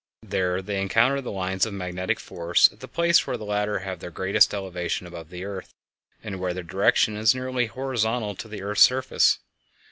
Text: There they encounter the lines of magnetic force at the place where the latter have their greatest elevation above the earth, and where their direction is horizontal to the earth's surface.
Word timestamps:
There 0.23 0.63
they 0.63 0.81
encounter 0.81 1.21
the 1.21 1.31
lines 1.31 1.63
of 1.63 1.75
magnetic 1.75 2.19
force 2.19 2.71
at 2.73 2.79
the 2.79 2.87
place 2.87 3.27
where 3.27 3.37
the 3.37 3.45
latter 3.45 3.77
have 3.85 3.99
their 3.99 4.09
greatest 4.09 4.51
elevation 4.51 5.05
above 5.05 5.29
the 5.29 5.45
earth, 5.45 5.75
and 6.23 6.39
where 6.39 6.55
their 6.55 6.63
direction 6.63 7.15
is 7.15 7.33
horizontal 7.33 8.33
to 8.37 8.47
the 8.47 8.63
earth's 8.63 8.81
surface. 8.81 9.37